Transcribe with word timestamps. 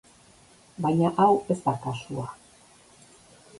Baina 0.85 1.11
hau 1.25 1.29
ez 1.55 1.59
da 1.67 1.75
kasua. 1.85 2.27